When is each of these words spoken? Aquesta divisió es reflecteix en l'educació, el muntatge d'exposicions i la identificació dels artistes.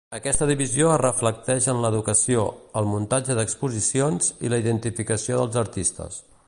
Aquesta 0.17 0.45
divisió 0.51 0.87
es 0.93 1.01
reflecteix 1.01 1.67
en 1.73 1.81
l'educació, 1.83 2.47
el 2.81 2.89
muntatge 2.95 3.37
d'exposicions 3.41 4.35
i 4.49 4.55
la 4.55 4.63
identificació 4.67 5.41
dels 5.45 5.65
artistes. 5.69 6.23